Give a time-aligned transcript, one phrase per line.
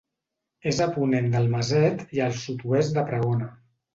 [0.71, 3.53] És a ponent del Maset i al sud-oest de Pregona.